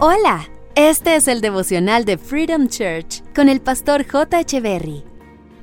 Hola, 0.00 0.48
este 0.76 1.16
es 1.16 1.26
el 1.26 1.40
devocional 1.40 2.04
de 2.04 2.18
Freedom 2.18 2.68
Church 2.68 3.20
con 3.34 3.48
el 3.48 3.60
pastor 3.60 4.06
J. 4.06 4.38
Echeverry. 4.38 5.02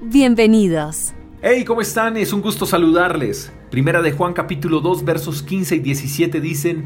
Bienvenidos. 0.02 1.13
Hey, 1.42 1.63
¿cómo 1.63 1.79
están? 1.79 2.18
Es 2.18 2.34
un 2.34 2.42
gusto 2.42 2.66
saludarles. 2.66 3.54
Primera 3.71 4.02
de 4.02 4.12
Juan 4.12 4.34
capítulo 4.34 4.82
2 4.82 5.06
versos 5.06 5.42
15 5.42 5.78
y 5.78 5.79
17 5.79 6.42
dicen, 6.42 6.84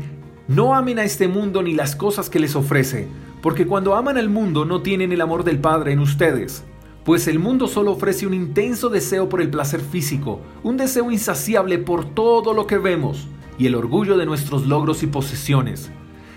No 0.48 0.76
amen 0.76 1.00
a 1.00 1.04
este 1.04 1.28
mundo 1.28 1.64
ni 1.64 1.74
las 1.74 1.96
cosas 1.96 2.30
que 2.30 2.38
les 2.38 2.56
ofrece, 2.56 3.08
porque 3.42 3.66
cuando 3.66 3.96
aman 3.96 4.20
al 4.20 4.30
mundo 4.30 4.64
no 4.64 4.84
tienen 4.84 5.12
el 5.12 5.22
amor 5.22 5.44
del 5.44 5.58
Padre 5.58 5.94
en 5.94 6.02
ustedes. 6.02 6.64
Pues 7.04 7.28
el 7.28 7.40
mundo 7.40 7.68
solo 7.68 7.94
ofrece 7.94 8.28
un 8.28 8.36
intenso 8.36 8.90
deseo 8.90 9.28
por 9.28 9.42
el 9.42 9.50
placer 9.50 9.82
físico, 9.82 10.40
un 10.62 10.78
deseo 10.78 11.10
insaciable 11.10 11.80
por 11.80 12.14
todo 12.14 12.54
lo 12.54 12.68
que 12.68 12.78
vemos 12.78 13.28
y 13.58 13.66
el 13.66 13.74
orgullo 13.74 14.20
de 14.20 14.28
nuestros 14.28 14.68
logros 14.68 15.02
y 15.02 15.08
posesiones. 15.08 15.90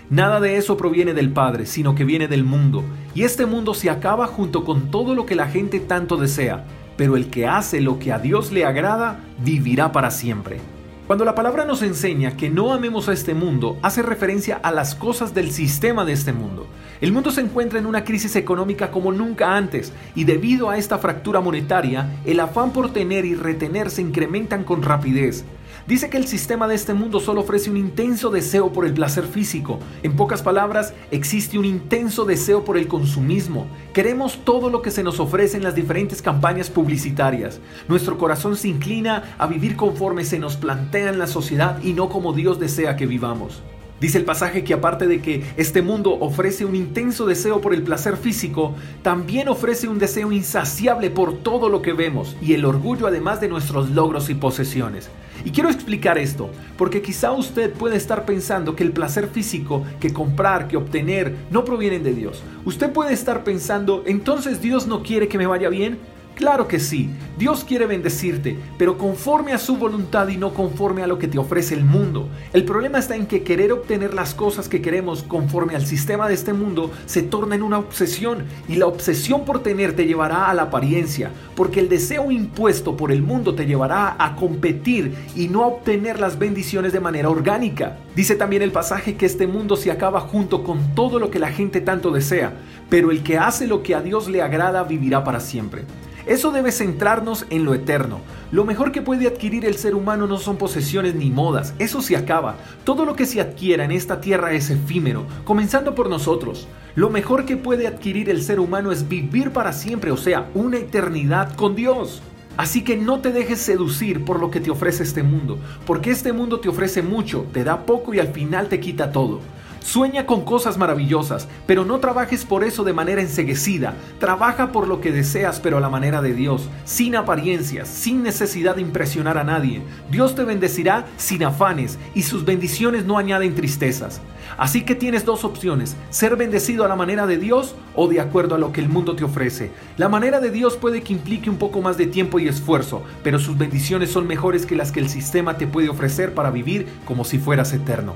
Nada 0.09 0.39
de 0.39 0.57
eso 0.57 0.77
proviene 0.77 1.13
del 1.13 1.31
Padre, 1.31 1.65
sino 1.65 1.95
que 1.95 2.03
viene 2.03 2.27
del 2.27 2.43
mundo, 2.43 2.83
y 3.15 3.23
este 3.23 3.45
mundo 3.45 3.73
se 3.73 3.89
acaba 3.89 4.27
junto 4.27 4.63
con 4.65 4.91
todo 4.91 5.15
lo 5.15 5.25
que 5.25 5.35
la 5.35 5.47
gente 5.47 5.79
tanto 5.79 6.17
desea, 6.17 6.65
pero 6.97 7.15
el 7.15 7.29
que 7.29 7.47
hace 7.47 7.81
lo 7.81 7.99
que 7.99 8.11
a 8.11 8.19
Dios 8.19 8.51
le 8.51 8.65
agrada, 8.65 9.19
vivirá 9.39 9.91
para 9.91 10.11
siempre. 10.11 10.59
Cuando 11.07 11.25
la 11.25 11.35
palabra 11.35 11.65
nos 11.65 11.81
enseña 11.81 12.37
que 12.37 12.49
no 12.49 12.73
amemos 12.73 13.09
a 13.09 13.13
este 13.13 13.33
mundo, 13.33 13.77
hace 13.81 14.01
referencia 14.01 14.55
a 14.55 14.71
las 14.71 14.95
cosas 14.95 15.33
del 15.33 15.51
sistema 15.51 16.05
de 16.05 16.13
este 16.13 16.31
mundo. 16.31 16.65
El 17.01 17.11
mundo 17.11 17.29
se 17.29 17.41
encuentra 17.41 17.77
en 17.77 17.85
una 17.85 18.05
crisis 18.05 18.37
económica 18.37 18.89
como 18.89 19.11
nunca 19.11 19.57
antes 19.57 19.91
y 20.15 20.23
debido 20.23 20.69
a 20.69 20.77
esta 20.77 20.99
fractura 20.99 21.41
monetaria, 21.41 22.07
el 22.23 22.39
afán 22.39 22.71
por 22.71 22.93
tener 22.93 23.25
y 23.25 23.35
retener 23.35 23.89
se 23.89 24.01
incrementan 24.01 24.63
con 24.63 24.81
rapidez. 24.81 25.43
Dice 25.85 26.09
que 26.09 26.15
el 26.15 26.27
sistema 26.27 26.65
de 26.69 26.75
este 26.75 26.93
mundo 26.93 27.19
solo 27.19 27.41
ofrece 27.41 27.69
un 27.69 27.75
intenso 27.75 28.29
deseo 28.29 28.71
por 28.71 28.85
el 28.85 28.93
placer 28.93 29.25
físico. 29.25 29.79
En 30.01 30.15
pocas 30.15 30.41
palabras, 30.41 30.93
existe 31.11 31.59
un 31.59 31.65
intenso 31.65 32.23
deseo 32.23 32.63
por 32.63 32.77
el 32.77 32.87
consumismo. 32.87 33.67
Queremos 33.93 34.45
todo 34.45 34.69
lo 34.69 34.81
que 34.81 34.91
se 34.91 35.03
nos 35.03 35.19
ofrece 35.19 35.57
en 35.57 35.63
las 35.63 35.75
diferentes 35.75 36.21
campañas 36.21 36.69
publicitarias. 36.69 37.59
Nuestro 37.89 38.17
corazón 38.17 38.55
se 38.55 38.69
inclina 38.69 39.35
a 39.37 39.45
vivir 39.45 39.75
conforme 39.75 40.23
se 40.23 40.39
nos 40.39 40.55
plantea 40.55 41.09
en 41.09 41.19
la 41.19 41.27
sociedad 41.27 41.83
y 41.83 41.91
no 41.91 42.07
como 42.07 42.31
Dios 42.31 42.61
desea 42.61 42.95
que 42.95 43.05
vivamos. 43.05 43.61
Dice 43.99 44.17
el 44.17 44.25
pasaje 44.25 44.63
que 44.63 44.73
aparte 44.73 45.07
de 45.07 45.21
que 45.21 45.43
este 45.57 45.81
mundo 45.81 46.17
ofrece 46.17 46.63
un 46.63 46.75
intenso 46.75 47.25
deseo 47.25 47.59
por 47.59 47.73
el 47.73 47.83
placer 47.83 48.15
físico, 48.15 48.73
también 49.01 49.49
ofrece 49.49 49.89
un 49.89 49.99
deseo 49.99 50.31
insaciable 50.31 51.09
por 51.09 51.39
todo 51.39 51.67
lo 51.67 51.81
que 51.81 51.91
vemos 51.91 52.37
y 52.41 52.53
el 52.53 52.63
orgullo 52.63 53.07
además 53.07 53.41
de 53.41 53.49
nuestros 53.49 53.89
logros 53.91 54.29
y 54.29 54.35
posesiones. 54.35 55.09
Y 55.45 55.51
quiero 55.51 55.69
explicar 55.69 56.17
esto, 56.17 56.49
porque 56.77 57.01
quizá 57.01 57.31
usted 57.31 57.71
puede 57.71 57.97
estar 57.97 58.25
pensando 58.25 58.75
que 58.75 58.83
el 58.83 58.91
placer 58.91 59.27
físico, 59.27 59.83
que 59.99 60.13
comprar, 60.13 60.67
que 60.67 60.77
obtener, 60.77 61.35
no 61.51 61.65
provienen 61.65 62.03
de 62.03 62.13
Dios. 62.13 62.43
Usted 62.65 62.91
puede 62.91 63.13
estar 63.13 63.43
pensando, 63.43 64.03
entonces 64.05 64.61
Dios 64.61 64.87
no 64.87 65.03
quiere 65.03 65.27
que 65.27 65.37
me 65.37 65.47
vaya 65.47 65.69
bien. 65.69 65.97
Claro 66.35 66.67
que 66.67 66.79
sí, 66.79 67.11
Dios 67.37 67.63
quiere 67.63 67.85
bendecirte, 67.85 68.57
pero 68.79 68.97
conforme 68.97 69.53
a 69.53 69.59
su 69.59 69.77
voluntad 69.77 70.27
y 70.29 70.37
no 70.37 70.53
conforme 70.53 71.03
a 71.03 71.07
lo 71.07 71.19
que 71.19 71.27
te 71.27 71.37
ofrece 71.37 71.75
el 71.75 71.85
mundo. 71.85 72.27
El 72.53 72.65
problema 72.65 72.97
está 72.97 73.15
en 73.15 73.27
que 73.27 73.43
querer 73.43 73.71
obtener 73.71 74.15
las 74.15 74.33
cosas 74.33 74.67
que 74.67 74.81
queremos 74.81 75.21
conforme 75.21 75.75
al 75.75 75.85
sistema 75.85 76.27
de 76.27 76.33
este 76.33 76.51
mundo 76.51 76.91
se 77.05 77.21
torna 77.21 77.53
en 77.53 77.61
una 77.61 77.77
obsesión 77.77 78.45
y 78.67 78.77
la 78.77 78.87
obsesión 78.87 79.45
por 79.45 79.61
tener 79.61 79.95
te 79.95 80.05
llevará 80.05 80.49
a 80.49 80.55
la 80.55 80.63
apariencia, 80.63 81.29
porque 81.55 81.79
el 81.79 81.87
deseo 81.87 82.31
impuesto 82.31 82.97
por 82.97 83.11
el 83.11 83.21
mundo 83.21 83.53
te 83.53 83.67
llevará 83.67 84.15
a 84.17 84.35
competir 84.35 85.13
y 85.35 85.49
no 85.49 85.63
a 85.63 85.67
obtener 85.67 86.19
las 86.19 86.39
bendiciones 86.39 86.93
de 86.93 86.99
manera 86.99 87.29
orgánica. 87.29 87.97
Dice 88.15 88.35
también 88.35 88.63
el 88.63 88.71
pasaje 88.71 89.15
que 89.17 89.27
este 89.27 89.45
mundo 89.45 89.75
se 89.75 89.91
acaba 89.91 90.19
junto 90.19 90.63
con 90.63 90.95
todo 90.95 91.19
lo 91.19 91.29
que 91.29 91.39
la 91.39 91.51
gente 91.51 91.79
tanto 91.79 92.09
desea, 92.09 92.53
pero 92.89 93.11
el 93.11 93.21
que 93.21 93.37
hace 93.37 93.67
lo 93.67 93.83
que 93.83 93.93
a 93.93 94.01
Dios 94.01 94.27
le 94.29 94.41
agrada 94.41 94.83
vivirá 94.83 95.23
para 95.23 95.39
siempre. 95.39 95.83
Eso 96.25 96.51
debe 96.51 96.71
centrarnos 96.71 97.45
en 97.49 97.65
lo 97.65 97.73
eterno. 97.73 98.21
Lo 98.51 98.63
mejor 98.63 98.91
que 98.91 99.01
puede 99.01 99.27
adquirir 99.27 99.65
el 99.65 99.75
ser 99.75 99.93
humano 99.93 100.25
no 100.25 100.37
son 100.37 100.57
posesiones 100.57 101.15
ni 101.15 101.29
modas, 101.29 101.73
eso 101.79 102.01
se 102.01 102.15
acaba. 102.15 102.55
Todo 102.83 103.03
lo 103.03 103.15
que 103.15 103.25
se 103.25 103.41
adquiera 103.41 103.83
en 103.83 103.91
esta 103.91 104.21
tierra 104.21 104.53
es 104.53 104.69
efímero, 104.69 105.25
comenzando 105.43 105.95
por 105.95 106.09
nosotros. 106.09 106.67
Lo 106.95 107.09
mejor 107.09 107.45
que 107.45 107.57
puede 107.57 107.87
adquirir 107.87 108.29
el 108.29 108.41
ser 108.41 108.59
humano 108.59 108.91
es 108.91 109.09
vivir 109.09 109.51
para 109.51 109.73
siempre, 109.73 110.11
o 110.11 110.17
sea, 110.17 110.49
una 110.53 110.77
eternidad 110.77 111.55
con 111.55 111.75
Dios. 111.75 112.21
Así 112.55 112.83
que 112.83 112.95
no 112.95 113.19
te 113.19 113.31
dejes 113.31 113.59
seducir 113.59 114.23
por 114.23 114.39
lo 114.39 114.51
que 114.51 114.59
te 114.59 114.69
ofrece 114.69 115.01
este 115.01 115.23
mundo, 115.23 115.57
porque 115.87 116.11
este 116.11 116.33
mundo 116.33 116.59
te 116.59 116.69
ofrece 116.69 117.01
mucho, 117.01 117.47
te 117.51 117.63
da 117.63 117.85
poco 117.85 118.13
y 118.13 118.19
al 118.19 118.27
final 118.27 118.69
te 118.69 118.79
quita 118.79 119.11
todo. 119.11 119.41
Sueña 119.83 120.25
con 120.25 120.45
cosas 120.45 120.77
maravillosas, 120.77 121.49
pero 121.67 121.83
no 121.83 121.99
trabajes 121.99 122.45
por 122.45 122.63
eso 122.63 122.85
de 122.85 122.93
manera 122.93 123.21
enseguecida. 123.21 123.95
Trabaja 124.17 124.71
por 124.71 124.87
lo 124.87 125.01
que 125.01 125.11
deseas, 125.11 125.59
pero 125.59 125.77
a 125.77 125.81
la 125.81 125.89
manera 125.89 126.21
de 126.21 126.33
Dios, 126.33 126.69
sin 126.85 127.17
apariencias, 127.17 127.89
sin 127.89 128.23
necesidad 128.23 128.75
de 128.75 128.81
impresionar 128.81 129.37
a 129.37 129.43
nadie. 129.43 129.81
Dios 130.09 130.35
te 130.35 130.45
bendecirá 130.45 131.05
sin 131.17 131.43
afanes 131.43 131.99
y 132.15 132.21
sus 132.21 132.45
bendiciones 132.45 133.03
no 133.03 133.17
añaden 133.17 133.55
tristezas. 133.55 134.21
Así 134.57 134.83
que 134.83 134.95
tienes 134.95 135.25
dos 135.25 135.43
opciones, 135.43 135.97
ser 136.09 136.37
bendecido 136.37 136.85
a 136.85 136.87
la 136.87 136.95
manera 136.95 137.27
de 137.27 137.37
Dios 137.37 137.75
o 137.93 138.07
de 138.07 138.21
acuerdo 138.21 138.55
a 138.55 138.59
lo 138.59 138.71
que 138.71 138.79
el 138.79 138.87
mundo 138.87 139.17
te 139.17 139.25
ofrece. 139.25 139.71
La 139.97 140.07
manera 140.07 140.39
de 140.39 140.49
Dios 140.49 140.77
puede 140.77 141.01
que 141.01 141.11
implique 141.11 141.49
un 141.49 141.57
poco 141.57 141.81
más 141.81 141.97
de 141.97 142.07
tiempo 142.07 142.39
y 142.39 142.47
esfuerzo, 142.47 143.03
pero 143.21 143.37
sus 143.37 143.57
bendiciones 143.57 144.11
son 144.11 144.27
mejores 144.27 144.65
que 144.65 144.77
las 144.77 144.93
que 144.93 145.01
el 145.01 145.09
sistema 145.09 145.57
te 145.57 145.67
puede 145.67 145.89
ofrecer 145.89 146.33
para 146.33 146.51
vivir 146.51 146.87
como 147.03 147.25
si 147.25 147.37
fueras 147.37 147.73
eterno. 147.73 148.15